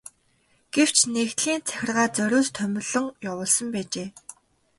Гэвч 0.73 0.97
нэгдлийн 1.13 1.61
захиргаа 1.65 2.07
зориуд 2.15 2.47
томилон 2.57 3.05
явуулсан 3.29 3.67
байжээ. 3.73 4.09